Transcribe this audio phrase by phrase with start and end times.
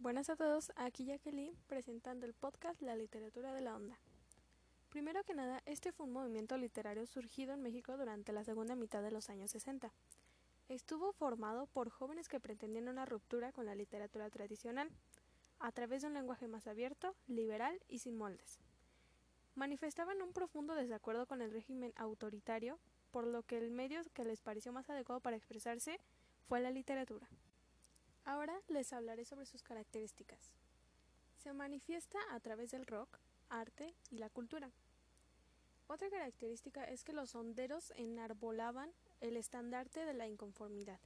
[0.00, 3.98] Buenas a todos, aquí Jacqueline presentando el podcast La literatura de la onda.
[4.88, 9.02] Primero que nada, este fue un movimiento literario surgido en México durante la segunda mitad
[9.02, 9.92] de los años 60.
[10.70, 14.88] Estuvo formado por jóvenes que pretendían una ruptura con la literatura tradicional,
[15.58, 18.58] a través de un lenguaje más abierto, liberal y sin moldes.
[19.54, 22.78] Manifestaban un profundo desacuerdo con el régimen autoritario,
[23.10, 26.00] por lo que el medio que les pareció más adecuado para expresarse
[26.48, 27.28] fue la literatura.
[28.30, 30.52] Ahora les hablaré sobre sus características.
[31.42, 34.70] Se manifiesta a través del rock, arte y la cultura.
[35.88, 41.00] Otra característica es que los honderos enarbolaban el estandarte de la inconformidad.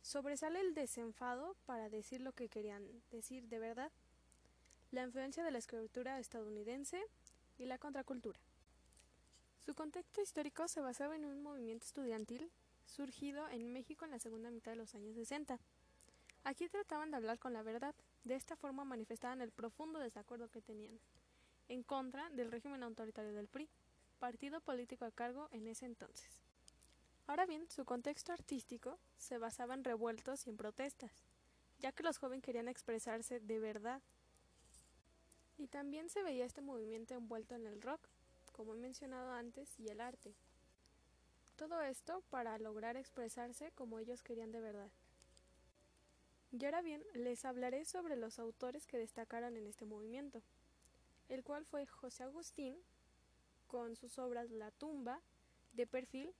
[0.00, 3.92] Sobresale el desenfado para decir lo que querían decir de verdad,
[4.92, 7.04] la influencia de la escritura estadounidense
[7.58, 8.40] y la contracultura.
[9.66, 12.50] Su contexto histórico se basaba en un movimiento estudiantil
[12.86, 15.60] surgido en México en la segunda mitad de los años 60
[16.44, 17.94] Aquí trataban de hablar con la verdad,
[18.24, 21.00] de esta forma manifestaban el profundo desacuerdo que tenían
[21.68, 23.68] en contra del régimen autoritario del PRI,
[24.18, 26.28] partido político a cargo en ese entonces.
[27.26, 31.12] Ahora bien, su contexto artístico se basaba en revueltos y en protestas,
[31.78, 34.02] ya que los jóvenes querían expresarse de verdad.
[35.56, 38.06] Y también se veía este movimiento envuelto en el rock,
[38.52, 40.34] como he mencionado antes, y el arte.
[41.56, 44.90] Todo esto para lograr expresarse como ellos querían de verdad.
[46.56, 50.40] Y ahora bien, les hablaré sobre los autores que destacaron en este movimiento,
[51.28, 52.76] el cual fue José Agustín,
[53.66, 55.20] con sus obras La tumba,
[55.72, 56.32] De perfil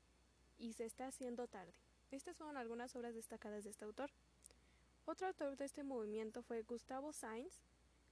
[0.57, 1.75] y Se está haciendo tarde.
[2.13, 4.13] Estas fueron algunas obras destacadas de este autor.
[5.05, 7.65] Otro autor de este movimiento fue Gustavo Sainz,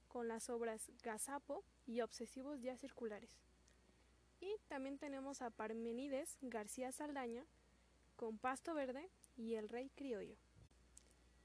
[0.09, 3.31] con las obras Gazapo y Obsesivos Días Circulares.
[4.41, 7.45] Y también tenemos a Parmenides García Saldaña,
[8.17, 10.35] con Pasto Verde y El Rey Criollo.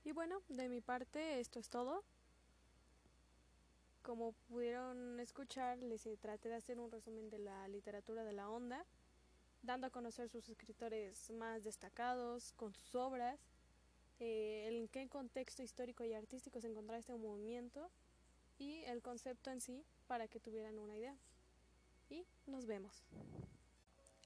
[0.09, 2.03] Y bueno, de mi parte esto es todo.
[4.01, 8.87] Como pudieron escuchar, les traté de hacer un resumen de la literatura de la onda,
[9.61, 13.39] dando a conocer sus escritores más destacados, con sus obras,
[14.19, 17.91] eh, en qué contexto histórico y artístico se encontraba este movimiento
[18.59, 21.19] y el concepto en sí para que tuvieran una idea.
[22.09, 23.05] Y nos vemos.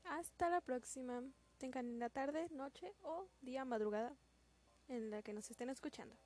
[0.04, 1.24] Hasta la próxima.
[1.58, 4.14] Tengan la tarde, noche o día madrugada
[4.88, 6.16] en la que nos estén escuchando.